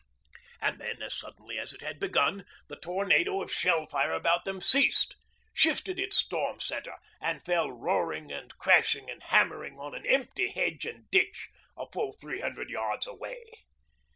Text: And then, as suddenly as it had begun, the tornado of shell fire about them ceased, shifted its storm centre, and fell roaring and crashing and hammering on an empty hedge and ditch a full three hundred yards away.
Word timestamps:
And 0.59 0.81
then, 0.81 0.99
as 1.03 1.13
suddenly 1.13 1.59
as 1.59 1.73
it 1.73 1.81
had 1.83 1.99
begun, 1.99 2.43
the 2.69 2.75
tornado 2.75 3.39
of 3.39 3.53
shell 3.53 3.85
fire 3.85 4.13
about 4.13 4.45
them 4.45 4.59
ceased, 4.59 5.15
shifted 5.53 5.99
its 5.99 6.17
storm 6.17 6.59
centre, 6.59 6.95
and 7.21 7.45
fell 7.45 7.71
roaring 7.71 8.31
and 8.31 8.51
crashing 8.57 9.11
and 9.11 9.21
hammering 9.21 9.77
on 9.79 9.93
an 9.93 10.07
empty 10.07 10.49
hedge 10.49 10.87
and 10.87 11.07
ditch 11.11 11.49
a 11.77 11.85
full 11.85 12.13
three 12.13 12.41
hundred 12.41 12.71
yards 12.71 13.05
away. 13.05 13.43